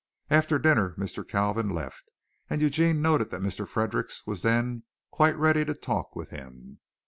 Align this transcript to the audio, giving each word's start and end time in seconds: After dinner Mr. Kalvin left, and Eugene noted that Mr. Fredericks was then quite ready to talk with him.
After 0.31 0.57
dinner 0.57 0.95
Mr. 0.97 1.23
Kalvin 1.23 1.69
left, 1.71 2.11
and 2.49 2.59
Eugene 2.59 3.03
noted 3.03 3.29
that 3.29 3.39
Mr. 3.43 3.67
Fredericks 3.67 4.25
was 4.25 4.41
then 4.41 4.81
quite 5.11 5.37
ready 5.37 5.63
to 5.63 5.75
talk 5.75 6.15
with 6.15 6.31
him. 6.31 6.79